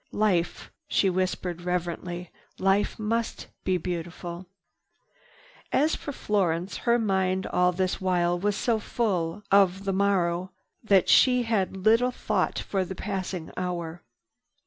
[0.13, 4.47] Life," she whispered reverently, "Life must be beautiful."
[5.71, 10.53] As for Florence, her mind all this while was so full of the morrow
[10.83, 14.01] that she had little thought for the passing hour.